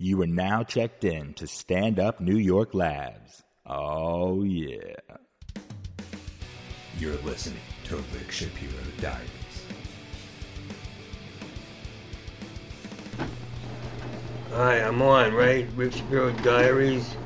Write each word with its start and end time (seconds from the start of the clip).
You 0.00 0.22
are 0.22 0.28
now 0.28 0.62
checked 0.62 1.02
in 1.02 1.34
to 1.34 1.48
Stand 1.48 1.98
Up 1.98 2.20
New 2.20 2.36
York 2.36 2.72
Labs. 2.72 3.42
Oh, 3.66 4.44
yeah. 4.44 4.94
You're 7.00 7.16
listening 7.24 7.58
to 7.86 7.96
Rick 7.96 8.30
Shapiro 8.30 8.74
Diaries. 9.00 9.28
Hi, 14.52 14.76
I'm 14.76 15.02
on, 15.02 15.34
right? 15.34 15.66
Rick 15.74 15.94
Shapiro 15.94 16.30
Diaries. 16.44 17.16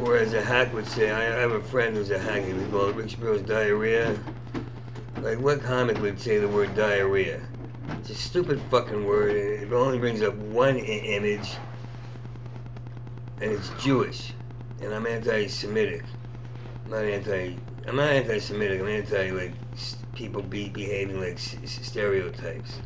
Or 0.00 0.16
as 0.16 0.34
a 0.34 0.42
hack 0.42 0.74
would 0.74 0.88
say, 0.88 1.12
I 1.12 1.22
have 1.22 1.52
a 1.52 1.62
friend 1.62 1.96
who's 1.96 2.10
a 2.10 2.18
hack. 2.18 2.42
He 2.42 2.52
would 2.52 2.68
call 2.72 2.88
it 2.88 2.96
Rick 2.96 3.10
Shapiro's 3.10 3.42
Diarrhea. 3.42 4.18
Like, 5.18 5.38
what 5.38 5.62
comic 5.62 6.00
would 6.00 6.18
say 6.18 6.38
the 6.38 6.48
word 6.48 6.74
diarrhea? 6.74 7.40
It's 7.98 8.10
a 8.10 8.14
stupid 8.14 8.60
fucking 8.70 9.04
word. 9.04 9.36
It 9.36 9.72
only 9.72 9.98
brings 9.98 10.22
up 10.22 10.34
one 10.34 10.76
image, 10.76 11.56
and 13.40 13.50
it's 13.50 13.70
Jewish. 13.82 14.34
And 14.80 14.94
I'm 14.94 15.06
anti-Semitic. 15.06 16.04
I'm 16.84 16.90
not 16.90 17.04
anti. 17.04 17.56
I'm 17.86 17.96
not 17.96 18.10
anti-Semitic. 18.10 18.80
I'm 18.80 18.88
anti 18.88 19.30
like 19.30 19.52
people 20.14 20.42
be 20.42 20.68
behaving 20.68 21.20
like 21.20 21.38
stereotypes. 21.38 22.80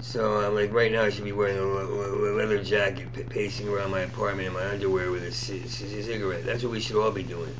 So 0.00 0.46
uh, 0.46 0.50
like 0.50 0.72
right 0.72 0.92
now, 0.92 1.02
I 1.02 1.10
should 1.10 1.24
be 1.24 1.32
wearing 1.32 1.58
a 1.58 1.62
le- 1.62 1.84
le- 1.84 2.36
leather 2.38 2.62
jacket, 2.62 3.28
pacing 3.28 3.68
around 3.68 3.90
my 3.90 4.00
apartment 4.00 4.48
in 4.48 4.54
my 4.54 4.68
underwear 4.70 5.10
with 5.10 5.24
a 5.24 5.32
cigarette. 5.32 6.44
That's 6.44 6.62
what 6.62 6.72
we 6.72 6.80
should 6.80 7.02
all 7.02 7.10
be 7.10 7.24
doing. 7.24 7.54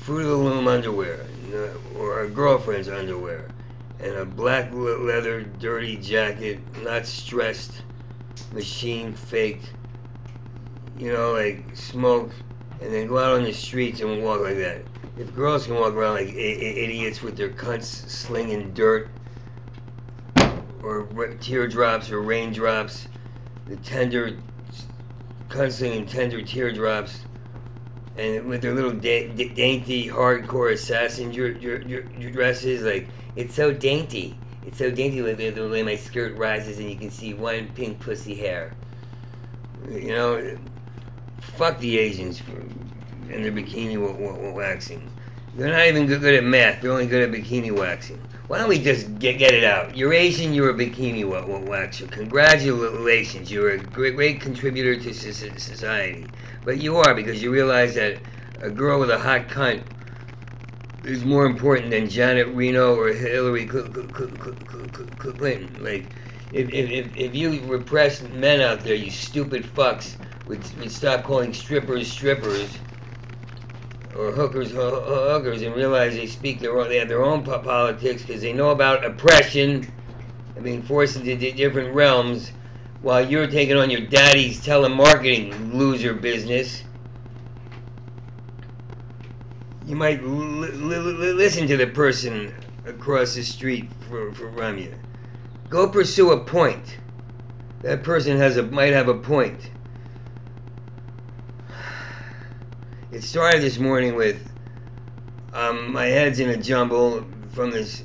Fruit 0.00 0.22
of 0.22 0.28
the 0.28 0.36
Loom 0.36 0.66
underwear, 0.66 1.26
or 1.98 2.18
our 2.18 2.26
girlfriend's 2.28 2.88
underwear, 2.88 3.50
and 4.02 4.16
a 4.16 4.24
black 4.24 4.72
leather 4.72 5.42
dirty 5.42 5.96
jacket, 5.96 6.60
not 6.82 7.06
stressed, 7.06 7.82
machine 8.52 9.12
faked. 9.12 9.72
You 10.98 11.12
know, 11.12 11.32
like 11.32 11.64
smoke, 11.74 12.32
and 12.80 12.92
then 12.92 13.06
go 13.06 13.18
out 13.18 13.36
on 13.36 13.44
the 13.44 13.52
streets 13.52 14.00
and 14.00 14.22
walk 14.22 14.40
like 14.40 14.56
that. 14.56 14.84
If 15.18 15.34
girls 15.34 15.66
can 15.66 15.74
walk 15.74 15.94
around 15.94 16.14
like 16.14 16.28
idiots 16.28 17.22
with 17.22 17.36
their 17.36 17.50
cunts 17.50 17.84
slinging 18.08 18.72
dirt 18.74 19.08
or 20.82 21.06
teardrops 21.40 22.10
or 22.10 22.20
raindrops, 22.20 23.08
the 23.66 23.76
tender, 23.76 24.36
constantly 25.48 26.04
tender 26.04 26.42
teardrops, 26.42 27.24
and 28.16 28.46
with 28.46 28.62
their 28.62 28.74
little 28.74 28.92
da- 28.92 29.28
da- 29.28 29.54
dainty, 29.54 30.08
hardcore 30.08 30.72
assassin 30.72 31.30
dr- 31.30 31.60
dr- 31.60 31.86
dr- 31.86 32.32
dresses, 32.32 32.82
like 32.82 33.08
it's 33.40 33.54
so 33.54 33.72
dainty. 33.72 34.36
It's 34.66 34.76
so 34.78 34.90
dainty 34.90 35.22
with 35.22 35.38
the, 35.38 35.68
way 35.68 35.82
my 35.82 35.96
skirt 35.96 36.36
rises 36.36 36.78
and 36.78 36.90
you 36.90 36.96
can 36.96 37.10
see 37.10 37.32
one 37.32 37.68
pink 37.74 37.98
pussy 37.98 38.34
hair. 38.34 38.72
You 39.88 40.08
know, 40.08 40.58
fuck 41.40 41.78
the 41.78 41.98
Asians 41.98 42.42
and 43.30 43.42
their 43.42 43.50
bikini 43.50 43.98
wa- 43.98 44.12
wa- 44.12 44.38
wa- 44.38 44.52
waxing. 44.52 45.10
They're 45.56 45.72
not 45.72 45.86
even 45.86 46.06
good, 46.06 46.22
at 46.34 46.44
math. 46.44 46.82
They're 46.82 46.92
only 46.92 47.06
good 47.06 47.22
at 47.22 47.34
bikini 47.34 47.72
waxing. 47.72 48.20
Why 48.48 48.58
don't 48.58 48.68
we 48.68 48.78
just 48.78 49.18
get, 49.18 49.38
get 49.38 49.54
it 49.54 49.64
out? 49.64 49.96
You're 49.96 50.12
Asian, 50.12 50.52
you're 50.52 50.70
a 50.70 50.74
bikini 50.74 51.24
wa- 51.24 51.46
wa- 51.46 51.60
waxer. 51.60 52.10
Congratulations, 52.10 53.50
you're 53.50 53.70
a 53.70 53.78
great, 53.78 54.16
great 54.16 54.40
contributor 54.40 54.96
to 54.96 55.14
society. 55.14 56.26
But 56.64 56.78
you 56.78 56.98
are 56.98 57.14
because 57.14 57.42
you 57.42 57.50
realize 57.50 57.94
that 57.94 58.18
a 58.60 58.68
girl 58.70 59.00
with 59.00 59.10
a 59.10 59.18
hot 59.18 59.48
cunt 59.48 59.82
is 61.04 61.24
more 61.24 61.46
important 61.46 61.90
than 61.90 62.08
Janet 62.08 62.48
Reno 62.48 62.94
or 62.94 63.12
Hillary 63.12 63.68
Cl- 63.68 63.92
Cl- 63.92 64.08
Cl- 64.14 64.30
Cl- 64.36 64.56
Cl- 64.68 65.08
Cl- 65.20 65.32
Clinton. 65.32 65.82
Like, 65.82 66.06
if, 66.52 66.68
if, 66.70 67.16
if, 67.16 67.34
you 67.34 67.60
repress 67.66 68.22
men 68.22 68.60
out 68.60 68.80
there, 68.80 68.94
you 68.94 69.10
stupid 69.10 69.64
fucks, 69.64 70.16
would, 70.46 70.60
would 70.78 70.90
stop 70.90 71.22
calling 71.22 71.54
strippers 71.54 72.10
strippers 72.10 72.76
or 74.16 74.32
hookers 74.32 74.72
ho- 74.72 75.00
ho- 75.00 75.38
hookers 75.38 75.62
and 75.62 75.74
realize 75.74 76.14
they 76.14 76.26
speak 76.26 76.60
their 76.60 76.78
own, 76.78 76.88
they 76.88 76.96
have 76.96 77.08
their 77.08 77.22
own 77.22 77.42
politics 77.44 78.22
because 78.22 78.42
they 78.42 78.52
know 78.52 78.70
about 78.70 79.04
oppression 79.04 79.90
and 80.56 80.64
being 80.64 80.82
forced 80.82 81.16
into 81.16 81.36
di- 81.36 81.52
different 81.52 81.94
realms 81.94 82.52
while 83.02 83.26
you're 83.26 83.46
taking 83.46 83.76
on 83.76 83.88
your 83.88 84.00
daddy's 84.02 84.60
telemarketing 84.60 85.72
loser 85.72 86.12
business. 86.12 86.82
You 89.90 89.96
might 89.96 90.22
listen 90.22 91.66
to 91.66 91.76
the 91.76 91.88
person 91.88 92.54
across 92.86 93.34
the 93.34 93.42
street 93.42 93.90
fr- 94.08 94.30
fr- 94.30 94.50
from 94.50 94.78
you. 94.78 94.94
Go 95.68 95.88
pursue 95.88 96.30
a 96.30 96.38
point. 96.44 96.98
That 97.82 98.04
person 98.04 98.36
has 98.36 98.56
a 98.56 98.62
might 98.62 98.92
have 98.92 99.08
a 99.08 99.18
point. 99.18 99.72
It 103.10 103.24
started 103.24 103.62
this 103.62 103.80
morning 103.80 104.14
with 104.14 104.52
um, 105.52 105.92
my 105.92 106.06
head's 106.06 106.38
in 106.38 106.50
a 106.50 106.56
jumble 106.56 107.24
from 107.50 107.72
this. 107.72 108.04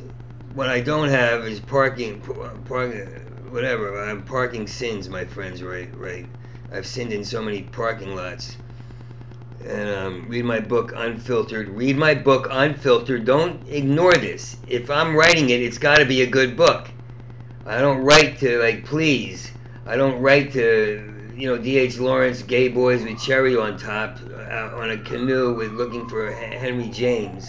What 0.56 0.68
I 0.68 0.82
don't 0.82 1.10
have 1.10 1.46
is 1.46 1.60
parking, 1.60 2.20
parking, 2.66 3.02
whatever. 3.52 4.04
I'm 4.10 4.24
parking 4.24 4.66
sins, 4.66 5.08
my 5.08 5.26
friends. 5.26 5.62
Right, 5.62 5.96
right. 5.96 6.28
I've 6.74 6.88
sinned 6.88 7.14
in 7.14 7.24
so 7.24 7.44
many 7.44 7.62
parking 7.62 8.16
lots. 8.16 8.58
And 9.66 9.90
um, 9.90 10.26
read 10.30 10.46
my 10.46 10.60
book 10.60 10.94
unfiltered. 10.96 11.70
Read 11.70 11.98
my 11.98 12.14
book 12.14 12.48
unfiltered. 12.52 13.26
Don't 13.26 13.68
ignore 13.68 14.14
this. 14.14 14.58
If 14.68 14.92
I'm 14.92 15.16
writing 15.16 15.50
it, 15.50 15.62
it's 15.62 15.80
got 15.80 15.98
to 15.98 16.06
be 16.06 16.22
a 16.22 16.28
good 16.28 16.56
book. 16.56 16.88
I 17.66 17.82
don't 17.82 18.04
write 18.04 18.38
to 18.40 18.60
like 18.60 18.86
please. 18.86 19.52
I 19.88 19.98
don't 19.98 20.22
write 20.22 20.54
to 20.54 21.34
you 21.36 21.48
know 21.48 21.58
D.H. 21.58 21.98
Lawrence, 21.98 22.44
gay 22.44 22.68
boys 22.68 23.04
with 23.04 23.20
cherry 23.20 23.58
on 23.58 23.78
top, 23.78 24.20
uh, 24.22 24.76
on 24.76 24.92
a 24.92 24.98
canoe 24.98 25.56
with 25.56 25.72
looking 25.74 26.08
for 26.08 26.32
Henry 26.32 26.90
James. 26.90 27.48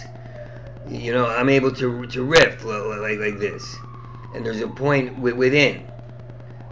You 0.88 1.12
know, 1.12 1.26
I'm 1.26 1.48
able 1.48 1.72
to 1.72 2.06
to 2.06 2.22
riff 2.22 2.64
li- 2.64 2.74
li- 2.74 2.98
like 2.98 3.18
like 3.18 3.38
this, 3.38 3.76
and 4.34 4.44
there's 4.44 4.60
a 4.60 4.68
point 4.68 5.18
within. 5.18 5.86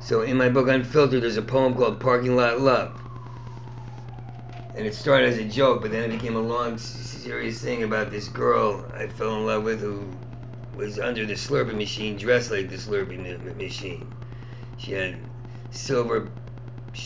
So 0.00 0.22
in 0.22 0.37
my 0.37 0.49
book 0.49 0.69
Unfiltered, 0.69 1.22
there's 1.22 1.38
a 1.38 1.43
poem 1.43 1.75
called 1.75 1.99
Parking 1.99 2.37
Lot 2.37 2.61
Love, 2.61 3.00
and 4.77 4.87
it 4.87 4.95
started 4.95 5.29
as 5.29 5.39
a 5.39 5.45
joke, 5.45 5.83
but 5.83 5.91
then 5.91 6.11
it 6.11 6.15
became 6.15 6.37
a 6.37 6.41
long, 6.41 6.79
serious 6.79 7.62
thing 7.62 7.83
about 7.83 8.11
this 8.11 8.29
girl 8.29 8.85
I 8.97 9.07
fell 9.07 9.37
in 9.37 9.47
love 9.47 9.62
with 9.62 9.81
who 9.81 10.19
was 10.75 10.99
under 10.99 11.25
the 11.25 11.35
Slurpee 11.35 11.77
machine, 11.77 12.17
dressed 12.17 12.51
like 12.51 12.69
the 12.69 12.79
ma- 12.89 13.55
machine. 13.55 14.12
She 14.77 14.93
had 14.93 15.17
silver. 15.71 16.29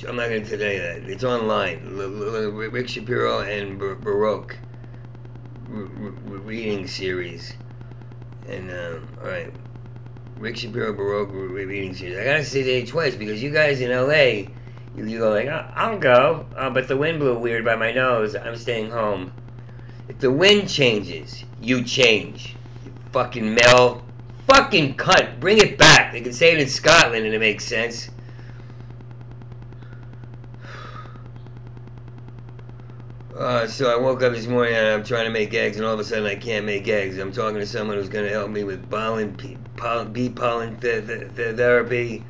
I'm 0.08 0.16
not 0.16 0.28
going 0.28 0.44
to 0.44 0.58
tell 0.58 0.72
you 0.72 0.80
that. 0.80 1.10
It's 1.10 1.24
online. 1.24 1.80
Rick 2.72 2.88
Shapiro 2.88 3.40
and 3.40 3.78
Bar- 3.78 3.96
Baroque 3.96 4.56
reading 5.68 6.86
series. 6.86 7.54
And 8.48 8.70
um, 8.70 9.08
all 9.22 9.28
right, 9.28 9.52
Rick 10.38 10.56
Shapiro 10.56 10.92
Baroque 10.94 11.30
reading 11.32 11.94
series. 11.94 12.16
I 12.18 12.24
gotta 12.24 12.44
say 12.44 12.62
that 12.80 12.88
twice 12.88 13.14
because 13.14 13.42
you 13.42 13.50
guys 13.50 13.80
in 13.80 13.90
LA, 13.90 14.54
you, 14.96 15.18
go 15.18 15.30
like, 15.30 15.46
"Oh, 15.46 15.64
I'll 15.74 15.98
go, 15.98 16.46
uh, 16.56 16.70
but 16.70 16.88
the 16.88 16.96
wind 16.96 17.20
blew 17.20 17.38
weird 17.38 17.64
by 17.64 17.76
my 17.76 17.92
nose. 17.92 18.34
I'm 18.34 18.56
staying 18.56 18.90
home. 18.90 19.32
If 20.08 20.18
the 20.18 20.30
wind 20.30 20.68
changes, 20.68 21.44
you 21.60 21.84
change. 21.84 22.56
You 22.84 22.92
fucking 23.12 23.54
Mel. 23.54 24.02
Fucking 24.46 24.96
cunt. 24.96 25.38
Bring 25.38 25.58
it 25.58 25.76
back. 25.76 26.12
They 26.12 26.22
can 26.22 26.32
say 26.32 26.52
it 26.52 26.58
in 26.58 26.68
Scotland 26.68 27.26
and 27.26 27.34
it 27.34 27.38
makes 27.38 27.64
sense. 27.64 28.08
Uh, 33.36 33.68
so 33.68 33.88
I 33.88 33.96
woke 33.96 34.24
up 34.24 34.32
this 34.32 34.48
morning 34.48 34.74
and 34.74 34.88
I'm 34.88 35.04
trying 35.04 35.26
to 35.26 35.30
make 35.30 35.54
eggs, 35.54 35.76
and 35.76 35.86
all 35.86 35.94
of 35.94 36.00
a 36.00 36.02
sudden 36.02 36.26
I 36.26 36.34
can't 36.34 36.66
make 36.66 36.88
eggs. 36.88 37.18
I'm 37.18 37.30
talking 37.30 37.60
to 37.60 37.66
someone 37.66 37.96
who's 37.96 38.08
going 38.08 38.24
to 38.24 38.32
help 38.32 38.50
me 38.50 38.64
with 38.64 38.90
pollen, 38.90 39.36
p- 39.36 39.56
pollen, 39.76 40.12
bee 40.12 40.28
pollen 40.28 40.76
th- 40.80 41.06
th- 41.06 41.54
therapy, 41.54 42.24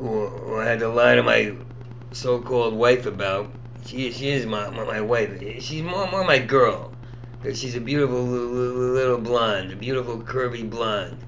who, 0.00 0.26
who 0.28 0.58
I 0.58 0.66
had 0.66 0.80
to 0.80 0.88
lie 0.88 1.14
to 1.16 1.22
my 1.22 1.54
so-called 2.12 2.74
wife 2.74 3.06
about. 3.06 3.52
She, 3.84 4.12
she 4.12 4.30
is 4.30 4.46
my, 4.46 4.70
my, 4.70 4.84
my 4.84 5.00
wife. 5.00 5.40
She's 5.60 5.82
more, 5.82 6.10
more 6.10 6.24
my 6.24 6.38
girl. 6.38 6.92
'Cause 7.42 7.58
she's 7.58 7.76
a 7.76 7.80
beautiful 7.80 8.22
li- 8.22 8.38
li- 8.38 8.90
little 9.00 9.18
blonde, 9.18 9.72
a 9.72 9.76
beautiful 9.76 10.18
curvy 10.18 10.68
blonde. 10.68 11.18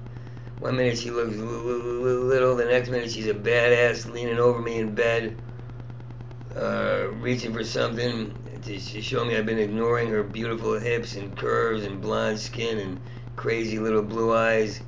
One 0.59 0.75
minute 0.77 0.97
she 0.99 1.09
looks 1.11 1.35
li- 1.35 1.43
li- 1.43 1.81
li- 2.03 2.11
little, 2.33 2.55
the 2.55 2.65
next 2.65 2.89
minute 2.89 3.11
she's 3.11 3.27
a 3.27 3.33
badass 3.33 4.11
leaning 4.11 4.39
over 4.39 4.61
me 4.61 4.77
in 4.79 4.95
bed, 4.95 5.35
uh, 6.55 7.07
reaching 7.19 7.53
for 7.53 7.63
something 7.63 8.33
to 8.61 8.79
sh- 8.79 9.03
show 9.03 9.25
me 9.25 9.35
I've 9.35 9.45
been 9.45 9.59
ignoring 9.59 10.09
her 10.09 10.23
beautiful 10.23 10.79
hips 10.79 11.15
and 11.15 11.35
curves 11.35 11.83
and 11.83 12.01
blonde 12.01 12.39
skin 12.39 12.77
and 12.79 13.01
crazy 13.35 13.79
little 13.79 14.03
blue 14.03 14.33
eyes. 14.33 14.81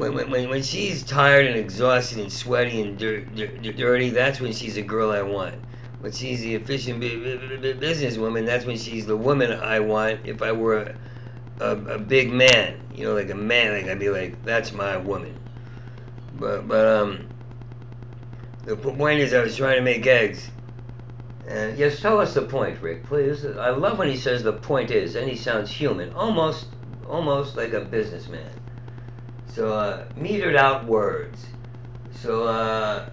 When, 0.00 0.30
when, 0.30 0.50
when, 0.50 0.62
she's 0.64 1.04
tired 1.04 1.46
and 1.46 1.56
exhausted 1.58 2.18
and 2.18 2.32
sweaty 2.32 2.82
and 2.82 2.98
dir- 2.98 3.22
dir- 3.22 3.58
dir- 3.58 3.74
dirty, 3.74 4.10
that's 4.10 4.40
when 4.40 4.52
she's 4.52 4.78
a 4.78 4.82
girl 4.82 5.10
I 5.12 5.22
want. 5.22 5.56
When 6.00 6.12
she's 6.12 6.40
the 6.42 6.54
efficient 6.56 7.00
bu- 7.00 7.22
bu- 7.38 7.58
bu- 7.58 7.80
businesswoman, 7.80 8.46
that's 8.46 8.66
when 8.66 8.78
she's 8.78 9.06
the 9.06 9.16
woman 9.16 9.52
I 9.52 9.80
want 9.80 10.20
if 10.24 10.42
I 10.42 10.52
were 10.52 10.78
a, 10.78 10.96
a, 11.64 11.76
a 11.96 11.98
big 11.98 12.32
man. 12.32 12.76
You 12.92 13.06
know, 13.06 13.14
like 13.14 13.30
a 13.30 13.36
man, 13.36 13.72
like 13.74 13.88
I'd 13.90 14.00
be 14.00 14.10
like, 14.10 14.44
that's 14.44 14.72
my 14.72 14.96
woman. 14.98 15.36
But, 16.34 16.68
but, 16.68 16.86
um, 16.86 17.28
The 18.64 18.76
point 18.76 19.20
is, 19.20 19.34
I 19.34 19.42
was 19.42 19.56
trying 19.56 19.76
to 19.78 19.82
make 19.82 20.06
eggs. 20.06 20.50
And 21.48 21.78
Yes, 21.78 22.00
tell 22.00 22.20
us 22.20 22.34
the 22.34 22.42
point, 22.42 22.82
Rick, 22.82 23.06
please. 23.06 23.44
I 23.44 23.70
love 23.70 23.98
when 23.98 24.08
he 24.08 24.16
says 24.16 24.42
the 24.44 24.52
point 24.54 24.90
is, 24.92 25.16
and 25.16 25.28
he 25.30 25.36
sounds 25.36 25.70
human, 25.72 26.12
almost, 26.12 26.68
almost 27.08 27.56
like 27.56 27.72
a 27.74 27.80
businessman. 27.80 28.59
So, 29.54 29.72
uh, 29.72 30.04
metered 30.18 30.56
out 30.56 30.86
words. 30.86 31.46
So, 32.12 32.44
uh, 32.44 33.08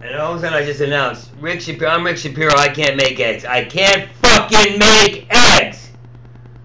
and 0.00 0.14
all 0.16 0.32
of 0.32 0.38
a 0.38 0.40
sudden 0.40 0.62
I 0.62 0.64
just 0.64 0.80
announced, 0.80 1.30
Rick 1.40 1.60
Shapiro, 1.60 1.90
I'm 1.90 2.04
Rick 2.04 2.18
Shapiro, 2.18 2.54
I 2.56 2.68
can't 2.68 2.96
make 2.96 3.18
eggs. 3.18 3.44
I 3.44 3.64
can't 3.64 4.08
fucking 4.22 4.78
make 4.78 5.26
eggs! 5.30 5.90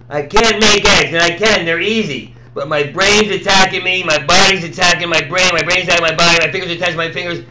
I 0.09 0.21
can't 0.21 0.59
make 0.59 0.85
eggs, 0.85 1.13
and 1.13 1.21
I 1.21 1.31
can, 1.35 1.65
they're 1.65 1.81
easy. 1.81 2.35
But 2.53 2.67
my 2.67 2.83
brain's 2.83 3.31
attacking 3.31 3.83
me, 3.83 4.03
my 4.03 4.23
body's 4.23 4.63
attacking 4.63 5.09
my 5.09 5.21
brain, 5.21 5.49
my 5.51 5.63
brain's 5.63 5.87
attacking 5.87 6.03
my 6.03 6.15
body, 6.15 6.45
my 6.45 6.51
fingers 6.51 6.69
are 6.71 6.75
attached 6.75 6.91
to 6.91 6.97
my 6.97 7.11
fingers. 7.11 7.43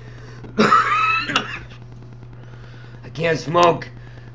I 3.05 3.09
can't 3.13 3.39
smoke. 3.39 3.89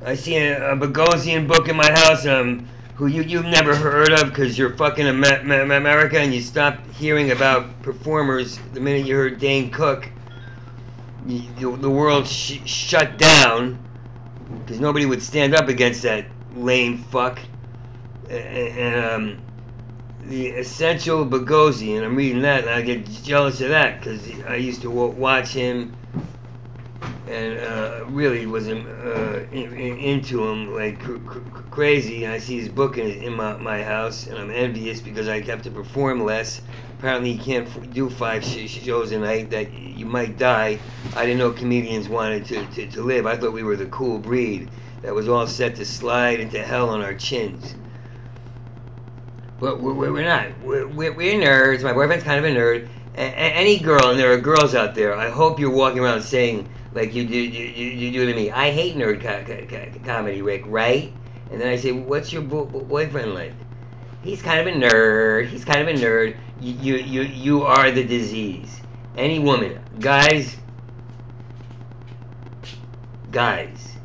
I 0.03 0.15
see 0.15 0.35
a, 0.35 0.73
a 0.73 0.75
Bogosian 0.75 1.47
book 1.47 1.69
in 1.69 1.77
my 1.77 1.89
house, 1.89 2.25
um, 2.25 2.67
who 2.97 3.05
you, 3.05 3.21
you've 3.21 3.45
never 3.45 3.75
heard 3.75 4.11
of 4.11 4.29
because 4.29 4.57
you're 4.57 4.75
fucking 4.75 5.05
Amer- 5.05 5.41
Amer- 5.41 5.75
America 5.75 6.19
and 6.19 6.33
you 6.33 6.41
stopped 6.41 6.83
hearing 6.95 7.29
about 7.29 7.83
performers 7.83 8.59
the 8.73 8.79
minute 8.79 9.05
you 9.05 9.15
heard 9.15 9.39
Dane 9.39 9.69
Cook. 9.69 10.09
You, 11.27 11.77
the 11.77 11.91
world 11.91 12.27
sh- 12.27 12.59
shut 12.65 13.19
down 13.19 13.77
because 14.61 14.79
nobody 14.79 15.05
would 15.05 15.21
stand 15.21 15.53
up 15.53 15.67
against 15.67 16.01
that 16.01 16.25
lame 16.55 16.97
fuck. 16.97 17.37
And, 18.31 19.05
um, 19.05 19.41
the 20.25 20.47
essential 20.47 21.23
Bogosian, 21.23 22.03
I'm 22.03 22.15
reading 22.15 22.41
that 22.41 22.61
and 22.61 22.69
I 22.71 22.81
get 22.81 23.05
jealous 23.23 23.61
of 23.61 23.69
that 23.69 23.99
because 23.99 24.27
I 24.47 24.55
used 24.55 24.81
to 24.81 24.89
wa- 24.89 25.05
watch 25.05 25.49
him 25.49 25.95
and 27.27 27.59
uh, 27.59 28.05
really 28.07 28.45
was 28.45 28.67
um, 28.69 28.87
uh, 29.05 29.39
in, 29.51 29.73
in- 29.73 29.97
into 29.97 30.47
him 30.47 30.73
like 30.73 30.99
cr- 30.99 31.17
cr- 31.17 31.39
crazy. 31.71 32.23
And 32.23 32.33
I 32.33 32.37
see 32.39 32.57
his 32.57 32.69
book 32.69 32.97
in, 32.97 33.07
in 33.07 33.33
my, 33.33 33.57
my 33.57 33.83
house, 33.83 34.27
and 34.27 34.37
I'm 34.37 34.51
envious 34.51 35.01
because 35.01 35.27
I 35.27 35.41
have 35.41 35.61
to 35.63 35.71
perform 35.71 36.23
less. 36.23 36.61
Apparently, 36.97 37.31
you 37.31 37.39
can't 37.43 37.93
do 37.93 38.09
five 38.09 38.43
sh- 38.43 38.69
shows 38.69 39.11
a 39.11 39.19
night; 39.19 39.49
that 39.51 39.73
you 39.73 40.05
might 40.05 40.37
die. 40.37 40.79
I 41.15 41.25
didn't 41.25 41.39
know 41.39 41.51
comedians 41.51 42.09
wanted 42.09 42.45
to, 42.45 42.65
to, 42.67 42.87
to 42.87 43.01
live. 43.03 43.25
I 43.25 43.37
thought 43.37 43.53
we 43.53 43.63
were 43.63 43.75
the 43.75 43.87
cool 43.87 44.19
breed 44.19 44.71
that 45.01 45.13
was 45.13 45.27
all 45.29 45.47
set 45.47 45.75
to 45.75 45.85
slide 45.85 46.39
into 46.39 46.63
hell 46.63 46.89
on 46.89 47.01
our 47.01 47.13
chins. 47.13 47.75
But 49.59 49.81
we're, 49.81 49.93
we're 49.93 50.23
not. 50.23 50.59
We're, 50.61 50.87
we're, 50.87 51.13
we're 51.13 51.41
nerds. 51.41 51.83
My 51.83 51.93
boyfriend's 51.93 52.23
kind 52.23 52.43
of 52.43 52.51
a 52.51 52.55
nerd. 52.55 52.89
A- 53.15 53.19
any 53.37 53.79
girl, 53.79 54.09
and 54.11 54.19
there 54.19 54.31
are 54.33 54.37
girls 54.37 54.75
out 54.75 54.95
there, 54.95 55.15
I 55.15 55.29
hope 55.29 55.59
you're 55.59 55.71
walking 55.71 55.99
around 55.99 56.21
saying, 56.21 56.69
like 56.97 57.15
you 57.15 57.27
do, 57.27 57.37
you, 57.37 57.65
you, 57.65 58.11
do 58.11 58.25
to 58.27 58.35
me, 58.35 58.51
I 58.51 58.71
hate 58.71 58.97
nerd 58.97 59.21
co- 59.21 59.43
co- 59.45 59.67
co- 59.67 59.99
comedy, 60.03 60.41
Rick, 60.41 60.65
right? 60.67 61.13
And 61.51 61.61
then 61.61 61.69
I 61.69 61.77
say, 61.77 61.93
what's 61.93 62.33
your 62.33 62.43
bo- 62.43 62.65
boyfriend 62.65 63.35
like? 63.35 63.55
He's 64.21 64.41
kind 64.41 64.61
of 64.61 64.67
a 64.67 64.77
nerd. 64.77 65.47
He's 65.47 65.65
kind 65.65 65.81
of 65.81 65.89
a 65.89 65.99
nerd. 65.99 66.37
You, 66.59 66.73
you, 66.73 66.95
you, 66.97 67.21
you 67.23 67.63
are 67.63 67.91
the 67.91 68.03
disease. 68.05 68.81
Any 69.15 69.39
woman, 69.39 69.79
guys, 69.99 70.57
guys, 73.31 73.97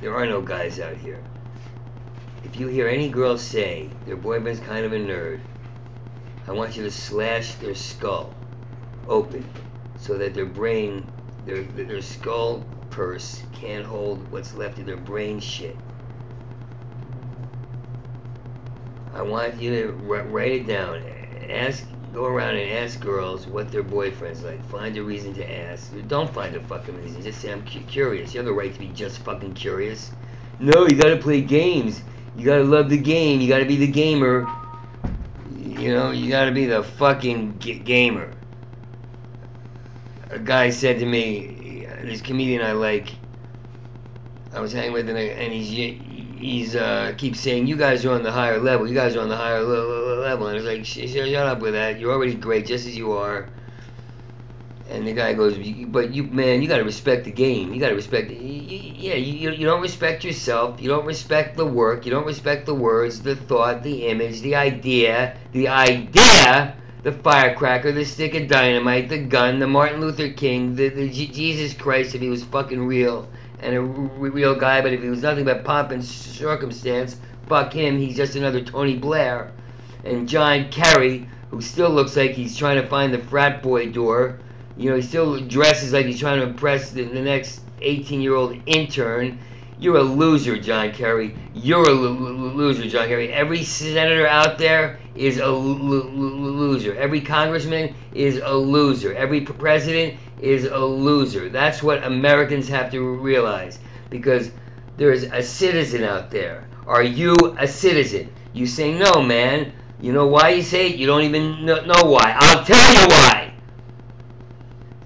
there 0.00 0.14
are 0.14 0.26
no 0.26 0.42
guys 0.42 0.80
out 0.80 0.96
here. 0.96 1.24
If 2.44 2.56
you 2.56 2.68
hear 2.68 2.88
any 2.88 3.08
girl 3.08 3.38
say 3.38 3.90
their 4.06 4.16
boyfriend's 4.16 4.60
kind 4.60 4.84
of 4.84 4.92
a 4.92 4.96
nerd, 4.98 5.40
I 6.46 6.52
want 6.52 6.76
you 6.76 6.84
to 6.84 6.90
slash 6.92 7.54
their 7.56 7.74
skull 7.74 8.36
open 9.06 9.50
so 9.96 10.18
that 10.18 10.34
their 10.34 10.46
brain, 10.46 11.11
their, 11.46 11.62
their 11.62 12.02
skull 12.02 12.64
purse 12.90 13.42
can't 13.52 13.84
hold 13.84 14.30
what's 14.30 14.54
left 14.54 14.78
of 14.78 14.86
their 14.86 14.96
brain 14.96 15.40
shit. 15.40 15.76
I 19.14 19.22
want 19.22 19.60
you 19.60 19.70
to 19.70 19.92
write 19.92 20.52
it 20.52 20.66
down. 20.66 21.02
Ask, 21.48 21.86
go 22.14 22.24
around 22.24 22.56
and 22.56 22.70
ask 22.72 22.98
girls 23.00 23.46
what 23.46 23.70
their 23.70 23.82
boyfriend's 23.82 24.42
like. 24.42 24.64
Find 24.66 24.96
a 24.96 25.02
reason 25.02 25.34
to 25.34 25.50
ask. 25.50 25.92
Don't 26.08 26.32
find 26.32 26.56
a 26.56 26.60
fucking 26.60 26.96
reason. 27.02 27.22
Just 27.22 27.40
say 27.40 27.52
I'm 27.52 27.62
curious. 27.64 28.32
You 28.32 28.38
have 28.38 28.46
the 28.46 28.52
right 28.52 28.72
to 28.72 28.78
be 28.78 28.88
just 28.88 29.18
fucking 29.20 29.54
curious. 29.54 30.12
No, 30.60 30.86
you 30.86 30.96
gotta 30.96 31.18
play 31.18 31.42
games. 31.42 32.02
You 32.36 32.46
gotta 32.46 32.64
love 32.64 32.88
the 32.88 32.98
game. 32.98 33.40
You 33.40 33.48
gotta 33.48 33.66
be 33.66 33.76
the 33.76 33.86
gamer. 33.86 34.46
You 35.56 35.92
know, 35.92 36.10
you 36.10 36.30
gotta 36.30 36.52
be 36.52 36.66
the 36.66 36.82
fucking 36.82 37.58
gamer. 37.58 38.32
Guy 40.44 40.70
said 40.70 40.98
to 40.98 41.06
me, 41.06 41.86
this 42.02 42.20
comedian 42.20 42.62
I 42.62 42.72
like, 42.72 43.14
I 44.54 44.60
was 44.60 44.72
hanging 44.72 44.92
with 44.92 45.08
him, 45.08 45.16
and 45.16 45.52
he's 45.52 45.70
he's 46.38 46.76
uh, 46.76 47.14
keeps 47.16 47.40
saying, 47.40 47.66
"You 47.66 47.76
guys 47.76 48.04
are 48.04 48.12
on 48.12 48.22
the 48.22 48.32
higher 48.32 48.58
level. 48.58 48.86
You 48.86 48.94
guys 48.94 49.16
are 49.16 49.20
on 49.20 49.28
the 49.28 49.36
higher 49.36 49.62
le- 49.62 49.66
le- 49.66 50.20
level." 50.20 50.46
And 50.48 50.58
I 50.58 50.60
was 50.60 50.64
like, 50.64 50.84
"Sh- 50.84 51.08
sh- 51.08 51.30
"Shut 51.32 51.46
up 51.46 51.60
with 51.60 51.72
that. 51.72 51.98
You're 51.98 52.12
already 52.12 52.34
great, 52.34 52.66
just 52.66 52.86
as 52.86 52.96
you 52.96 53.12
are." 53.12 53.48
And 54.90 55.06
the 55.06 55.12
guy 55.14 55.32
goes, 55.32 55.56
"But 55.86 56.12
you, 56.12 56.24
man, 56.24 56.60
you 56.60 56.68
got 56.68 56.78
to 56.78 56.84
respect 56.84 57.24
the 57.24 57.30
game. 57.30 57.72
You 57.72 57.80
got 57.80 57.88
to 57.88 57.94
respect. 57.94 58.30
Yeah, 58.30 59.14
you, 59.14 59.52
you 59.52 59.64
don't 59.64 59.80
respect 59.80 60.22
yourself. 60.22 60.82
You 60.82 60.88
don't 60.90 61.06
respect 61.06 61.56
the 61.56 61.64
work. 61.64 62.04
You 62.04 62.12
don't 62.12 62.26
respect 62.26 62.66
the 62.66 62.74
words, 62.74 63.22
the 63.22 63.36
thought, 63.36 63.82
the 63.82 64.06
image, 64.08 64.42
the 64.42 64.56
idea, 64.56 65.36
the 65.52 65.68
idea." 65.68 66.76
The 67.02 67.10
firecracker, 67.10 67.90
the 67.90 68.04
stick 68.04 68.36
of 68.36 68.46
dynamite, 68.46 69.08
the 69.08 69.18
gun, 69.18 69.58
the 69.58 69.66
Martin 69.66 70.00
Luther 70.00 70.28
King, 70.28 70.76
the, 70.76 70.88
the 70.88 71.08
Jesus 71.08 71.74
Christ 71.74 72.14
if 72.14 72.20
he 72.20 72.28
was 72.30 72.44
fucking 72.44 72.86
real, 72.86 73.28
and 73.58 73.74
a 73.74 73.80
r- 73.80 73.84
real 73.84 74.54
guy, 74.54 74.80
but 74.80 74.92
if 74.92 75.02
he 75.02 75.08
was 75.08 75.22
nothing 75.22 75.44
but 75.44 75.64
pomp 75.64 75.90
and 75.90 76.04
circumstance, 76.04 77.16
fuck 77.48 77.72
him, 77.72 77.98
he's 77.98 78.16
just 78.16 78.36
another 78.36 78.60
Tony 78.60 78.96
Blair. 78.96 79.50
And 80.04 80.28
John 80.28 80.70
Kerry, 80.70 81.26
who 81.50 81.60
still 81.60 81.90
looks 81.90 82.16
like 82.16 82.32
he's 82.32 82.56
trying 82.56 82.80
to 82.80 82.88
find 82.88 83.12
the 83.12 83.18
frat 83.18 83.64
boy 83.64 83.90
door, 83.90 84.38
you 84.76 84.88
know, 84.88 84.94
he 84.94 85.02
still 85.02 85.40
dresses 85.40 85.92
like 85.92 86.06
he's 86.06 86.20
trying 86.20 86.38
to 86.38 86.46
impress 86.46 86.92
the, 86.92 87.02
the 87.02 87.20
next 87.20 87.62
18 87.80 88.20
year 88.20 88.36
old 88.36 88.56
intern. 88.66 89.40
You're 89.82 89.96
a 89.96 90.02
loser, 90.02 90.56
John 90.56 90.92
Kerry. 90.92 91.34
You're 91.54 91.82
a 91.88 91.92
lo- 91.92 92.12
lo- 92.12 92.52
loser, 92.54 92.86
John 92.86 93.08
Kerry. 93.08 93.32
Every 93.32 93.64
senator 93.64 94.28
out 94.28 94.56
there 94.56 95.00
is 95.16 95.38
a 95.38 95.46
lo- 95.48 95.76
lo- 95.76 96.08
lo- 96.08 96.50
loser. 96.52 96.94
Every 96.94 97.20
congressman 97.20 97.92
is 98.14 98.40
a 98.44 98.54
loser. 98.54 99.12
Every 99.12 99.40
president 99.40 100.14
is 100.40 100.66
a 100.66 100.78
loser. 100.78 101.48
That's 101.48 101.82
what 101.82 102.04
Americans 102.04 102.68
have 102.68 102.92
to 102.92 103.00
realize 103.16 103.80
because 104.08 104.52
there's 104.98 105.24
a 105.24 105.42
citizen 105.42 106.04
out 106.04 106.30
there. 106.30 106.62
Are 106.86 107.02
you 107.02 107.34
a 107.58 107.66
citizen? 107.66 108.28
You 108.52 108.68
say 108.68 108.96
no, 108.96 109.20
man. 109.20 109.72
You 110.00 110.12
know 110.12 110.28
why 110.28 110.50
you 110.50 110.62
say 110.62 110.90
it? 110.90 110.94
You 110.96 111.08
don't 111.08 111.22
even 111.24 111.66
know 111.66 112.04
why. 112.04 112.36
I'll 112.38 112.64
tell 112.64 112.94
you 112.94 113.08
why. 113.08 113.52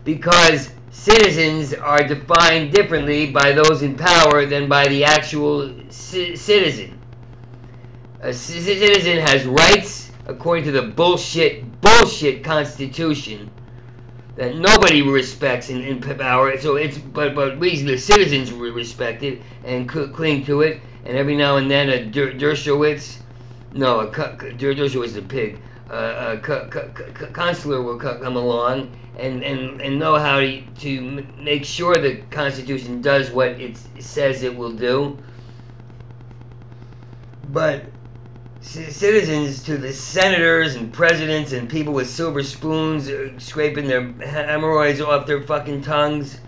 Because 0.05 0.69
citizens 0.97 1.75
are 1.75 2.03
defined 2.03 2.73
differently 2.73 3.31
by 3.31 3.53
those 3.53 3.83
in 3.83 3.97
power 3.97 4.47
than 4.47 4.69
by 4.69 4.88
the 4.88 5.05
actual 5.05 5.73
ci- 5.91 6.35
citizen. 6.35 6.99
A 8.23 8.33
citizen 8.33 9.19
has 9.19 9.45
rights 9.45 10.11
according 10.26 10.65
to 10.65 10.73
the 10.73 10.83
bullshit, 10.83 11.81
bullshit 11.81 12.43
Constitution 12.43 13.50
that 14.37 14.57
nobody 14.57 15.03
respects 15.03 15.69
in, 15.71 15.83
in 15.83 16.00
power. 16.00 16.59
So 16.59 16.76
it's 16.76 16.99
but 16.99 17.35
but 17.35 17.59
we 17.59 17.81
the 17.83 17.99
citizens 17.99 18.50
re- 18.53 18.71
respect 18.71 19.23
it 19.23 19.41
and 19.65 19.88
cling 19.88 20.45
to 20.47 20.62
it. 20.62 20.81
And 21.05 21.17
every 21.17 21.37
now 21.37 21.59
and 21.59 21.71
then 21.71 21.88
a 21.91 22.05
Der- 22.07 22.33
Dershowitz, 22.33 23.19
no, 23.73 24.00
a 24.00 24.07
Dershowitz 24.09 25.12
the 25.12 25.23
pig, 25.23 25.61
uh, 25.90 26.37
cu- 26.38 26.69
consular 27.33 27.83
will 27.83 27.99
co- 27.99 28.19
come 28.19 28.37
along 28.37 28.97
and, 29.16 29.43
and, 29.45 29.81
and 29.81 29.99
know 29.99 30.16
how 30.16 30.40
to, 30.40 30.62
to 30.78 31.26
make 31.38 31.64
sure 31.64 31.95
the 31.95 32.16
Constitution 32.31 33.00
does 33.02 33.31
what 33.31 33.50
it 33.61 33.76
says 34.00 34.43
it 34.43 34.57
will 34.57 34.73
do. 34.73 35.19
But 37.45 37.87
citizens 38.61 39.62
to 39.64 39.78
the 39.78 39.93
senators 39.93 40.75
and 40.75 40.93
presidents 40.93 41.52
and 41.52 41.71
people 41.71 41.93
with 41.95 42.09
silver 42.11 42.43
spoons 42.43 43.09
uh, 43.09 43.38
scraping 43.38 43.87
their 43.87 44.12
hemorrhoids 44.14 45.00
off 45.00 45.26
their 45.26 45.43
fucking 45.43 45.83
tongues 45.83 46.40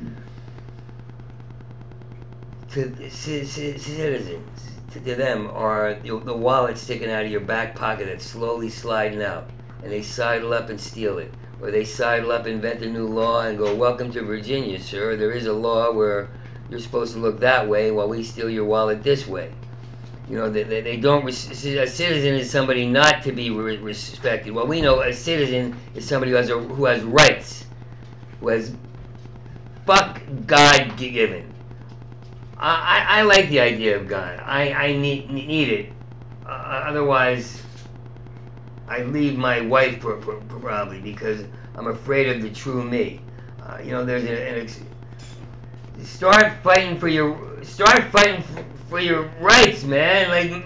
to 2.70 3.10
citizens 3.10 4.77
to, 4.92 5.00
them 5.00 5.50
are 5.52 5.94
the, 5.94 6.18
the 6.20 6.34
wallet 6.34 6.78
sticking 6.78 7.10
out 7.10 7.24
of 7.24 7.30
your 7.30 7.40
back 7.40 7.74
pocket 7.74 8.06
that's 8.06 8.24
slowly 8.24 8.70
sliding 8.70 9.22
out 9.22 9.50
and 9.82 9.92
they 9.92 10.02
sidle 10.02 10.52
up 10.52 10.70
and 10.70 10.80
steal 10.80 11.18
it 11.18 11.32
or 11.60 11.70
they 11.70 11.84
sidle 11.84 12.32
up 12.32 12.46
invent 12.46 12.82
a 12.82 12.88
new 12.88 13.06
law 13.06 13.42
and 13.42 13.58
go 13.58 13.74
welcome 13.74 14.10
to 14.10 14.22
virginia 14.22 14.80
sir 14.80 15.16
there 15.16 15.32
is 15.32 15.46
a 15.46 15.52
law 15.52 15.92
where 15.92 16.28
you're 16.70 16.80
supposed 16.80 17.12
to 17.12 17.18
look 17.18 17.40
that 17.40 17.66
way 17.68 17.90
while 17.90 18.08
we 18.08 18.22
steal 18.22 18.50
your 18.50 18.64
wallet 18.64 19.02
this 19.02 19.26
way 19.26 19.52
you 20.28 20.36
know, 20.36 20.50
they, 20.50 20.62
they, 20.62 20.82
they 20.82 20.96
don't. 20.98 21.26
A 21.26 21.32
citizen 21.32 22.34
is 22.34 22.50
somebody 22.50 22.86
not 22.86 23.22
to 23.22 23.32
be 23.32 23.48
re- 23.48 23.78
respected. 23.78 24.52
Well, 24.52 24.66
we 24.66 24.82
know 24.82 25.00
a 25.00 25.12
citizen 25.12 25.74
is 25.94 26.06
somebody 26.06 26.32
who 26.32 26.36
has 26.36 26.50
a, 26.50 26.58
who 26.58 26.84
has 26.84 27.02
rights. 27.02 27.64
was 28.40 28.72
fuck 29.86 30.20
God 30.46 30.96
given. 30.98 31.50
I, 32.58 33.20
I, 33.20 33.22
like 33.22 33.48
the 33.50 33.60
idea 33.60 33.96
of 33.96 34.08
God. 34.08 34.40
I, 34.44 34.72
I 34.72 34.96
need, 34.96 35.30
need 35.30 35.68
it. 35.68 35.92
Uh, 36.44 36.48
otherwise, 36.48 37.62
I 38.88 39.02
leave 39.02 39.38
my 39.38 39.60
wife 39.60 40.00
for, 40.00 40.20
for, 40.22 40.36
probably 40.60 41.00
because 41.00 41.44
I'm 41.76 41.86
afraid 41.86 42.28
of 42.28 42.42
the 42.42 42.50
true 42.50 42.82
me. 42.82 43.20
Uh, 43.62 43.78
you 43.84 43.92
know, 43.92 44.04
there's 44.04 44.24
an, 44.24 44.30
an 44.34 44.68
start 46.04 46.52
fighting 46.62 46.98
for 46.98 47.08
your 47.08 47.62
start 47.62 48.04
fighting 48.10 48.42
for, 48.42 48.64
for 48.88 49.00
your 49.00 49.24
rights, 49.40 49.84
man. 49.84 50.28
Like 50.30 50.64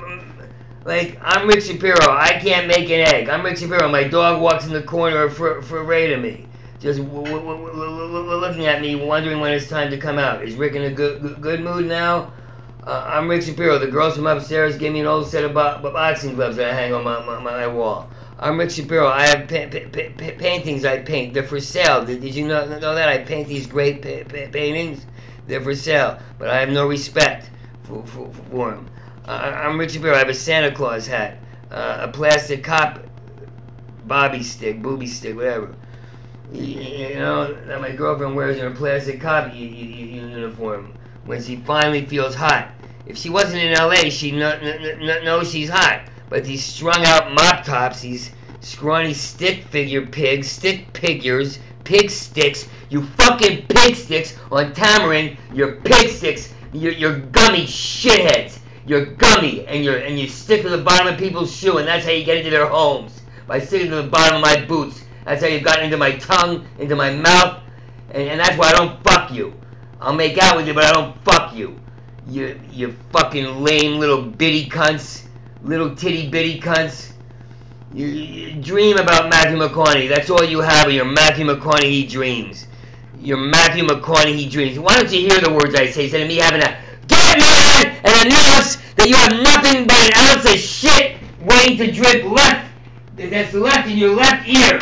like 0.84 1.18
I'm 1.22 1.46
Rick 1.48 1.62
Shapiro. 1.62 2.10
I 2.10 2.38
can't 2.40 2.66
make 2.66 2.90
an 2.90 3.00
egg. 3.00 3.28
I'm 3.28 3.44
Rick 3.44 3.58
Shapiro. 3.58 3.88
My 3.88 4.04
dog 4.04 4.40
walks 4.40 4.66
in 4.66 4.72
the 4.72 4.82
corner 4.82 5.28
for 5.28 5.62
for 5.62 5.82
afraid 5.82 6.12
of 6.12 6.22
me, 6.22 6.46
just 6.82 6.98
looking 6.98 8.66
at 8.66 8.82
me, 8.82 8.96
wondering 8.96 9.38
when 9.38 9.52
it's 9.52 9.68
time 9.68 9.88
to 9.90 9.96
come 9.96 10.18
out. 10.18 10.42
Is 10.42 10.56
Rick 10.56 10.74
in 10.74 10.82
a 10.82 10.90
good 10.90 11.22
good, 11.22 11.40
good 11.40 11.60
mood 11.60 11.86
now? 11.86 12.32
Uh, 12.84 13.04
I'm 13.06 13.28
Rick 13.28 13.42
Shapiro. 13.42 13.78
The 13.78 13.86
girls 13.86 14.16
from 14.16 14.26
upstairs 14.26 14.76
gave 14.76 14.92
me 14.92 14.98
an 14.98 15.06
old 15.06 15.28
set 15.28 15.44
of 15.44 15.54
bo- 15.54 15.78
boxing 15.80 16.34
gloves 16.34 16.56
that 16.56 16.70
I 16.70 16.74
hang 16.74 16.92
on 16.92 17.04
my, 17.04 17.24
my, 17.24 17.38
my 17.38 17.68
wall. 17.68 18.10
I'm 18.40 18.58
Rick 18.58 18.72
Shapiro. 18.72 19.06
I 19.06 19.28
have 19.28 19.46
pa- 19.46 19.68
pa- 19.70 19.88
pa- 19.92 20.36
paintings 20.38 20.84
I 20.84 20.98
paint. 20.98 21.34
They're 21.34 21.44
for 21.44 21.60
sale. 21.60 22.04
Did, 22.04 22.20
did 22.20 22.34
you 22.34 22.48
know, 22.48 22.66
know 22.66 22.96
that? 22.96 23.08
I 23.08 23.18
paint 23.18 23.46
these 23.46 23.68
great 23.68 24.02
paintings. 24.02 25.06
They're 25.46 25.60
for 25.60 25.76
sale. 25.76 26.18
But 26.40 26.48
I 26.48 26.58
have 26.58 26.70
no 26.70 26.88
respect 26.88 27.48
for, 27.84 28.04
for, 28.04 28.28
for 28.50 28.72
them. 28.72 28.90
Uh, 29.24 29.30
I'm 29.30 29.78
Rick 29.78 29.90
Shapiro. 29.90 30.16
I 30.16 30.18
have 30.18 30.28
a 30.28 30.34
Santa 30.34 30.72
Claus 30.72 31.06
hat. 31.06 31.38
Uh, 31.70 31.98
a 32.00 32.08
plastic 32.08 32.64
cop 32.64 32.98
bobby 34.04 34.42
stick, 34.42 34.82
booby 34.82 35.06
stick, 35.06 35.36
whatever. 35.36 35.76
You, 36.52 36.64
you 36.64 37.14
know, 37.14 37.54
that 37.66 37.80
my 37.80 37.92
girlfriend 37.92 38.36
wears 38.36 38.58
in 38.58 38.64
her 38.64 38.70
plastic 38.70 39.20
cop 39.20 39.54
uniform 39.54 40.92
when 41.24 41.42
she 41.42 41.56
finally 41.56 42.04
feels 42.04 42.34
hot. 42.34 42.70
If 43.06 43.16
she 43.16 43.30
wasn't 43.30 43.62
in 43.62 43.72
LA, 43.72 44.10
she'd 44.10 44.34
know, 44.34 44.58
know, 45.22 45.42
she's 45.44 45.70
hot. 45.70 46.02
But 46.28 46.44
these 46.44 46.64
strung 46.64 47.04
out 47.04 47.32
mop 47.32 47.64
tops, 47.64 48.00
these 48.00 48.30
scrawny 48.60 49.14
stick 49.14 49.64
figure 49.64 50.06
pigs, 50.06 50.50
stick 50.50 50.96
figures, 50.96 51.58
pig 51.84 52.10
sticks, 52.10 52.68
you 52.90 53.02
fucking 53.18 53.66
pig 53.66 53.96
sticks 53.96 54.36
on 54.50 54.72
Tamarind, 54.72 55.36
you're 55.52 55.76
pig 55.76 56.08
sticks, 56.10 56.52
you're, 56.72 56.92
you're 56.92 57.18
gummy 57.18 57.64
shitheads. 57.64 58.58
You're 58.84 59.06
gummy 59.06 59.64
and 59.66 59.84
you're 59.84 59.98
and 59.98 60.18
you 60.18 60.26
stick 60.26 60.62
to 60.62 60.68
the 60.68 60.82
bottom 60.82 61.06
of 61.06 61.16
people's 61.16 61.54
shoe 61.54 61.78
and 61.78 61.86
that's 61.86 62.04
how 62.04 62.10
you 62.10 62.24
get 62.24 62.38
into 62.38 62.50
their 62.50 62.66
homes. 62.66 63.20
By 63.46 63.60
sticking 63.60 63.90
to 63.90 63.96
the 64.02 64.08
bottom 64.08 64.36
of 64.36 64.42
my 64.42 64.64
boots. 64.64 65.04
That's 65.24 65.42
how 65.42 65.48
you've 65.48 65.62
gotten 65.62 65.84
into 65.84 65.96
my 65.96 66.12
tongue, 66.16 66.66
into 66.78 66.96
my 66.96 67.10
mouth, 67.10 67.62
and, 68.10 68.28
and 68.28 68.40
that's 68.40 68.56
why 68.58 68.68
I 68.68 68.72
don't 68.72 69.02
fuck 69.04 69.32
you. 69.32 69.54
I'll 70.00 70.14
make 70.14 70.38
out 70.38 70.56
with 70.56 70.66
you, 70.66 70.74
but 70.74 70.84
I 70.84 70.92
don't 70.92 71.16
fuck 71.24 71.54
you. 71.54 71.78
You, 72.28 72.60
you 72.70 72.96
fucking 73.12 73.62
lame 73.62 73.98
little 73.98 74.22
bitty 74.22 74.68
cunts. 74.68 75.26
Little 75.62 75.94
titty 75.94 76.28
bitty 76.28 76.60
cunts. 76.60 77.12
You, 77.94 78.06
you 78.06 78.62
dream 78.62 78.96
about 78.98 79.28
Matthew 79.28 79.58
McConaughey. 79.58 80.08
That's 80.08 80.30
all 80.30 80.42
you 80.42 80.60
have 80.60 80.86
are 80.86 80.90
your 80.90 81.04
Matthew 81.04 81.46
McConaughey 81.46 82.08
dreams. 82.08 82.66
Your 83.20 83.36
Matthew 83.36 83.84
McConaughey 83.84 84.50
dreams. 84.50 84.78
Why 84.78 84.94
don't 84.94 85.12
you 85.12 85.20
hear 85.20 85.40
the 85.40 85.52
words 85.52 85.74
I 85.74 85.90
say 85.90 86.04
instead 86.04 86.22
of 86.22 86.28
me 86.28 86.36
having 86.36 86.62
a 86.62 86.78
get 87.06 87.38
mad 87.38 87.86
and 88.04 88.26
announce 88.26 88.76
that 88.96 89.08
you 89.08 89.14
have 89.14 89.32
nothing 89.42 89.86
but 89.86 89.96
an 89.96 90.10
ounce 90.16 90.44
of 90.52 90.58
shit 90.58 91.16
waiting 91.42 91.76
to 91.78 91.92
drip 91.92 92.24
left 92.24 92.70
that's 93.16 93.54
left 93.54 93.88
in 93.88 93.98
your 93.98 94.14
left 94.16 94.48
ear. 94.48 94.80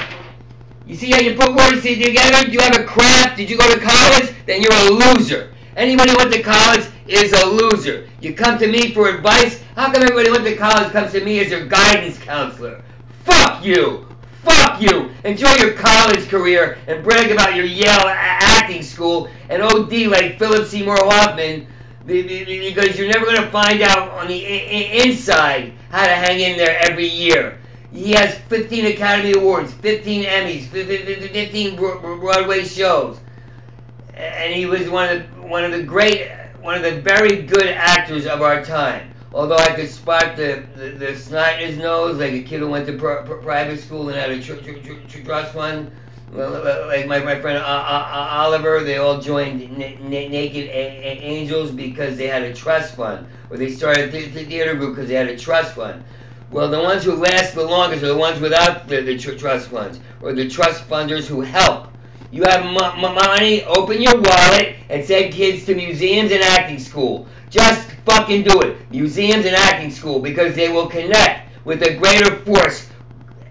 You 0.91 0.97
see 0.97 1.13
how 1.13 1.21
you 1.21 1.37
put 1.37 1.55
words 1.55 1.85
together? 1.85 2.47
Do 2.47 2.51
you 2.51 2.59
have 2.59 2.77
a 2.77 2.83
craft? 2.83 3.37
Did 3.37 3.49
you 3.49 3.57
go 3.57 3.73
to 3.73 3.79
college? 3.79 4.35
Then 4.45 4.61
you're 4.61 4.73
a 4.73 4.91
loser. 4.91 5.55
Anybody 5.77 6.11
who 6.11 6.17
went 6.17 6.33
to 6.33 6.43
college 6.43 6.85
is 7.07 7.33
a 7.33 7.47
loser. 7.47 8.09
You 8.21 8.35
come 8.35 8.59
to 8.59 8.67
me 8.67 8.93
for 8.93 9.09
advice. 9.09 9.63
How 9.77 9.93
come 9.93 10.03
everybody 10.03 10.27
who 10.27 10.33
went 10.33 10.45
to 10.47 10.57
college 10.57 10.91
comes 10.91 11.13
to 11.13 11.25
me 11.25 11.39
as 11.39 11.49
your 11.49 11.65
guidance 11.67 12.19
counselor? 12.19 12.83
Fuck 13.23 13.65
you! 13.65 14.09
Fuck 14.43 14.83
you! 14.83 15.13
Enjoy 15.23 15.53
your 15.59 15.75
college 15.75 16.29
career 16.29 16.77
and 16.89 17.05
brag 17.05 17.31
about 17.31 17.55
your 17.55 17.67
Yale 17.67 18.09
acting 18.09 18.83
school 18.83 19.31
and 19.49 19.63
OD 19.63 19.93
like 20.09 20.41
Philip 20.41 20.67
Seymour 20.67 20.97
Hoffman 20.99 21.69
because 22.05 22.99
you're 22.99 23.07
never 23.07 23.27
going 23.27 23.37
to 23.37 23.51
find 23.53 23.81
out 23.83 24.11
on 24.11 24.27
the 24.27 24.45
inside 25.07 25.73
how 25.91 26.05
to 26.05 26.13
hang 26.13 26.41
in 26.41 26.57
there 26.57 26.81
every 26.91 27.07
year. 27.07 27.60
He 27.93 28.13
has 28.13 28.37
15 28.39 28.87
Academy 28.87 29.33
Awards, 29.33 29.73
15 29.75 30.25
Emmys, 30.25 30.67
15 30.67 31.77
Broadway 31.77 32.65
shows, 32.65 33.19
and 34.15 34.53
he 34.55 34.67
was 34.67 34.89
one 34.89 35.09
of 35.09 35.19
the, 35.19 35.43
one 35.43 35.65
of 35.65 35.73
the 35.73 35.83
great, 35.83 36.31
one 36.61 36.77
of 36.77 36.83
the 36.83 37.01
very 37.01 37.43
good 37.43 37.67
actors 37.67 38.27
of 38.27 38.43
our 38.43 38.65
time. 38.65 39.11
Although 39.33 39.57
I 39.57 39.75
could 39.75 39.89
spot 39.89 40.37
the, 40.37 40.65
the, 40.77 40.91
the 40.91 41.17
snot 41.17 41.61
in 41.61 41.69
his 41.69 41.79
nose, 41.79 42.19
like 42.19 42.33
a 42.33 42.43
kid 42.43 42.61
who 42.61 42.69
went 42.69 42.87
to 42.87 42.93
pr- 42.95 43.23
pr- 43.25 43.35
private 43.35 43.79
school 43.81 44.09
and 44.09 44.19
had 44.19 44.31
a 44.31 44.41
tr- 44.43 44.55
tr- 44.55 44.79
tr- 45.09 45.25
trust 45.25 45.55
fund, 45.55 45.91
like 46.33 47.07
my, 47.07 47.19
my 47.21 47.41
friend 47.41 47.59
uh, 47.59 47.61
uh, 47.61 48.29
Oliver, 48.33 48.85
they 48.85 48.99
all 48.99 49.21
joined 49.21 49.77
Naked 49.79 50.67
a- 50.69 51.23
Angels 51.23 51.71
because 51.73 52.17
they 52.17 52.27
had 52.29 52.43
a 52.43 52.55
trust 52.55 52.95
fund, 52.97 53.27
or 53.51 53.57
they 53.57 53.71
started 53.71 54.13
the 54.13 54.31
th- 54.31 54.49
theater 54.49 54.75
group 54.75 54.95
because 54.95 55.09
they 55.09 55.15
had 55.15 55.29
a 55.29 55.37
trust 55.37 55.75
fund. 55.75 56.05
Well, 56.51 56.69
the 56.69 56.81
ones 56.81 57.05
who 57.05 57.15
last 57.15 57.55
the 57.55 57.63
longest 57.63 58.03
are 58.03 58.09
the 58.09 58.17
ones 58.17 58.41
without 58.41 58.89
the, 58.89 59.03
the 59.03 59.17
tr- 59.17 59.37
trust 59.37 59.69
funds, 59.69 60.01
or 60.21 60.33
the 60.33 60.49
trust 60.49 60.89
funders 60.89 61.27
who 61.27 61.43
help. 61.43 61.87
You 62.33 62.43
have 62.43 62.65
money, 62.65 63.63
open 63.65 64.03
your 64.03 64.21
wallet, 64.21 64.75
and 64.89 65.05
send 65.05 65.33
kids 65.33 65.65
to 65.67 65.77
museums 65.77 66.33
and 66.33 66.43
acting 66.43 66.81
school. 66.81 67.29
Just 67.51 67.91
fucking 68.05 68.43
do 68.43 68.61
it. 68.63 68.91
Museums 68.91 69.47
and 69.47 69.55
acting 69.55 69.93
school, 69.93 70.19
because 70.19 70.57
they 70.57 70.69
will 70.69 70.89
connect 70.89 71.55
with 71.65 71.83
a 71.83 71.95
greater 71.95 72.37
force. 72.45 72.89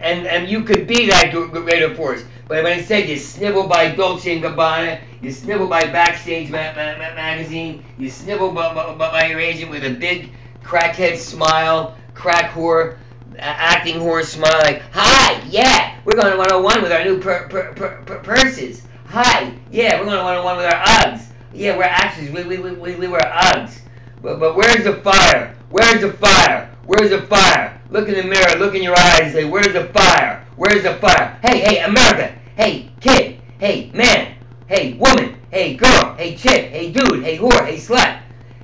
And, 0.01 0.27
and 0.27 0.49
you 0.49 0.63
could 0.63 0.85
be 0.85 1.07
that 1.07 1.31
greater 1.31 1.95
force. 1.95 2.25
But 2.49 2.63
when 2.63 2.79
you 2.79 3.17
snivel 3.17 3.67
by 3.67 3.95
Dolce 3.95 4.39
& 4.39 4.41
Gabbana, 4.41 4.99
you 5.21 5.31
snivel 5.31 5.67
by 5.67 5.83
Backstage 5.83 6.49
ma- 6.49 6.73
ma- 6.75 6.97
ma- 6.97 7.15
Magazine, 7.15 7.83
you 7.97 8.09
snivel 8.09 8.51
by, 8.51 8.73
by, 8.73 8.93
by 8.95 9.27
your 9.27 9.39
agent 9.39 9.71
with 9.71 9.85
a 9.85 9.91
big 9.91 10.31
crackhead 10.63 11.17
smile, 11.17 11.95
crack 12.19 12.51
whore, 12.51 12.97
acting 13.37 13.95
whore 13.95 14.23
smile 14.23 14.59
like, 14.63 14.83
Hi, 14.91 15.41
yeah, 15.49 15.95
we're 16.03 16.19
going 16.19 16.31
to 16.31 16.37
101 16.37 16.81
with 16.83 16.91
our 16.91 17.03
new 17.05 17.17
purses. 18.21 18.83
Hi, 19.05 19.53
yeah, 19.71 19.97
we're 19.97 20.05
going 20.05 20.17
to 20.17 20.23
101 20.23 20.57
with 20.57 20.65
our 20.65 20.83
Uggs. 20.83 21.27
Yeah, 21.53 21.77
we're 21.77 21.83
actors, 21.83 22.29
we, 22.29 22.43
we, 22.43 22.57
we, 22.57 22.95
we 22.95 23.07
wear 23.07 23.21
Uggs. 23.21 23.79
But, 24.21 24.39
but 24.39 24.55
where's 24.57 24.83
the 24.83 24.97
fire? 24.97 25.55
Where's 25.69 26.01
the 26.01 26.11
fire? 26.11 26.75
Where's 26.85 27.09
the 27.09 27.21
fire? 27.21 27.81
Look 27.89 28.09
in 28.09 28.15
the 28.15 28.23
mirror, 28.23 28.59
look 28.59 28.75
in 28.75 28.83
your 28.83 28.99
eyes 28.99 29.21
and 29.21 29.31
say, 29.31 29.45
Where's 29.45 29.71
the 29.71 29.85
fire? 29.85 30.45
Where's 30.57 30.83
the 30.83 30.95
fire? 30.95 31.39
Hey, 31.41 31.61
hey, 31.61 31.79
America! 31.79 32.35
Hey, 32.57 32.91
kid! 32.99 33.39
Hey, 33.59 33.91
man! 33.93 34.35
Hey, 34.67 34.93
woman! 34.93 35.37
Hey, 35.51 35.75
girl! 35.75 36.15
Hey, 36.17 36.35
chick! 36.35 36.69
Hey, 36.69 36.91
dude! 36.91 37.23
Hey, 37.23 37.37
whore! 37.37 37.65
Hey, 37.65 37.77
slut! 37.77 38.19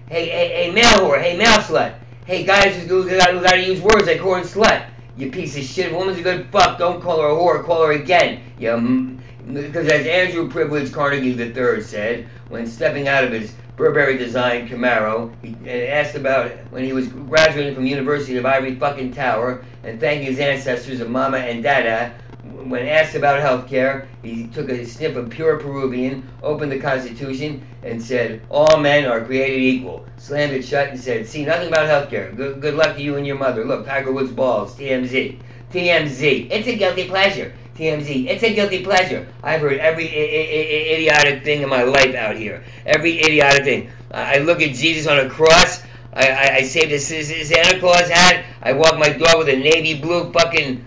Hey, 0.10 0.28
hey, 0.28 0.50
hey, 0.50 0.72
male 0.72 1.00
whore! 1.00 1.22
Hey, 1.22 1.38
male 1.38 1.60
slut! 1.60 1.96
Hey, 2.26 2.44
guys 2.44 2.76
who, 2.76 3.04
who, 3.04 3.08
who 3.08 3.42
gotta 3.44 3.62
use 3.62 3.80
words 3.82 4.08
like 4.08 4.18
whore 4.18 4.40
and 4.40 4.50
slut! 4.50 4.88
You 5.16 5.30
piece 5.30 5.56
of 5.58 5.64
shit! 5.64 5.94
Woman's 5.94 6.18
a 6.18 6.24
good 6.24 6.48
fuck! 6.48 6.80
Don't 6.80 7.00
call 7.00 7.22
her 7.22 7.28
a 7.28 7.36
whore! 7.36 7.64
Call 7.64 7.86
her 7.86 7.92
again! 7.92 8.42
You 8.58 9.20
because 9.54 9.88
as 9.90 10.08
Andrew 10.08 10.50
Privilege 10.50 10.92
Carnegie 10.92 11.40
III 11.40 11.82
said, 11.82 12.28
when 12.50 12.66
stepping 12.66 13.08
out 13.08 13.24
of 13.24 13.32
his 13.32 13.54
Burberry 13.76 14.18
designed 14.18 14.70
Camaro. 14.70 15.34
He 15.44 15.56
uh, 15.66 15.86
asked 15.88 16.16
about 16.16 16.50
when 16.72 16.84
he 16.84 16.94
was 16.94 17.10
graduating 17.10 17.76
from 17.76 17.86
University 17.86 18.38
of 18.38 18.46
Ivory 18.46 18.76
fucking 18.76 19.14
Tower 19.14 19.64
and 19.84 20.00
thanking 20.00 20.28
his 20.28 20.40
ancestors 20.40 21.02
of 21.02 21.10
Mama 21.10 21.38
and 21.38 21.62
Dada. 21.62 22.14
When 22.46 22.88
asked 22.88 23.16
about 23.16 23.40
health 23.40 23.68
care, 23.68 24.08
he 24.22 24.46
took 24.48 24.70
a 24.70 24.86
sniff 24.86 25.16
of 25.16 25.30
pure 25.30 25.58
Peruvian, 25.58 26.28
opened 26.44 26.72
the 26.72 26.80
Constitution, 26.80 27.66
and 27.82 28.02
said, 28.02 28.42
All 28.50 28.78
men 28.78 29.06
are 29.06 29.26
created 29.26 29.62
equal. 29.62 30.06
Slammed 30.18 30.54
it 30.54 30.64
shut 30.64 30.90
and 30.90 31.00
said, 31.00 31.28
See 31.28 31.44
nothing 31.44 31.70
about 31.70 31.88
health 31.88 32.10
care. 32.10 32.32
Good, 32.32 32.62
good 32.62 32.76
luck 32.76 32.96
to 32.98 33.02
you 33.02 33.16
and 33.16 33.26
your 33.26 33.38
mother. 33.38 33.66
Look, 33.66 33.86
Tiger 33.86 34.12
Woods 34.12 34.32
balls, 34.32 34.76
TMZ. 34.76 35.40
TMZ. 35.72 36.48
It's 36.52 36.68
a 36.68 36.76
guilty 36.76 37.08
pleasure. 37.08 37.52
TMZ. 37.76 38.28
It's 38.28 38.44
a 38.44 38.54
guilty 38.54 38.84
pleasure. 38.84 39.28
I've 39.44 39.62
heard 39.62 39.80
every 39.80 40.06
idiotic 40.06 41.44
thing 41.44 41.64
in 41.64 41.70
my 41.70 41.84
life 41.84 42.16
out 42.16 42.36
here. 42.36 42.64
Every 42.86 43.20
idiotic 43.20 43.64
thing. 43.64 43.90
I 44.12 44.38
look 44.38 44.62
at 44.62 44.76
Jesus 44.76 45.08
on 45.08 45.20
a 45.20 45.30
cross. 45.30 45.82
I, 46.14 46.30
I, 46.30 46.56
I 46.58 46.62
saved 46.62 46.92
a 46.92 47.00
Santa 47.00 47.80
Claus 47.80 48.10
hat. 48.10 48.46
I 48.62 48.74
walk 48.74 48.98
my 48.98 49.10
dog 49.10 49.40
with 49.40 49.50
a 49.50 49.58
navy 49.58 50.00
blue 50.00 50.32
fucking. 50.32 50.84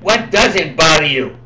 What 0.00 0.30
doesn't 0.30 0.76
bother 0.76 1.06
you? 1.06 1.36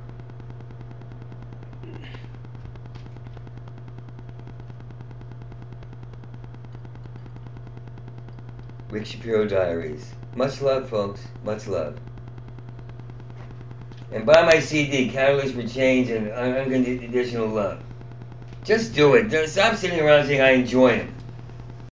Rick 8.90 9.06
Shapiro 9.06 9.47
Diaries. 9.47 10.14
Much 10.35 10.61
love, 10.61 10.88
folks. 10.88 11.26
Much 11.44 11.66
love. 11.66 11.99
and 14.11 14.26
buy 14.26 14.42
my 14.42 14.61
CD, 14.61 15.09
Catalyst 15.11 15.54
for 15.54 15.66
Change 15.66 16.11
and 16.11 16.30
Un- 16.32 16.73
Unconditional 16.75 17.49
Love. 17.49 17.82
Just 18.64 18.94
do 18.94 19.14
it. 19.14 19.49
Stop 19.49 19.76
sitting 19.76 20.00
around 20.00 20.26
saying 20.26 20.40
I 20.40 20.50
enjoy 20.52 20.99
them. 20.99 21.12